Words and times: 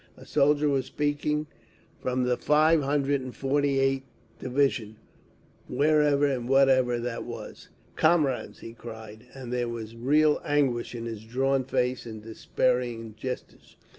A 0.17 0.25
soldier 0.25 0.67
was 0.67 0.87
speaking—from 0.87 2.23
the 2.23 2.35
Five 2.35 2.81
Hundred 2.81 3.21
and 3.21 3.35
Forty 3.35 3.77
eight 3.77 4.03
Division, 4.39 4.95
wherever 5.69 6.25
and 6.25 6.49
whatever 6.49 6.97
that 6.97 7.23
was: 7.23 7.69
"Comrades," 7.95 8.61
he 8.61 8.73
cried, 8.73 9.27
and 9.35 9.53
there 9.53 9.69
was 9.69 9.95
real 9.95 10.41
anguish 10.43 10.95
in 10.95 11.05
his 11.05 11.23
drawn 11.23 11.63
face 11.65 12.07
and 12.07 12.23
despairing 12.23 13.13
gestures. 13.15 13.75